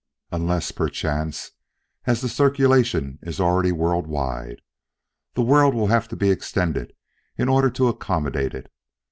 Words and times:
Unless, 0.31 0.71
perchance, 0.71 1.51
as 2.05 2.21
the 2.21 2.27
circulation 2.27 3.19
is 3.21 3.39
already 3.39 3.71
"world 3.71 4.07
wide," 4.07 4.63
the 5.35 5.43
world 5.43 5.75
will 5.75 5.89
have 5.93 6.07
to 6.07 6.15
be 6.15 6.31
extended 6.31 6.93
in 7.37 7.47
order 7.47 7.69
to 7.69 7.87
accommodate 7.87 8.55
it. 8.55 8.73